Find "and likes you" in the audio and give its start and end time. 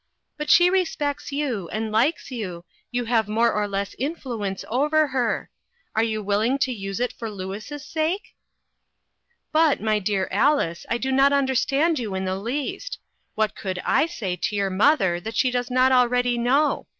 1.69-2.55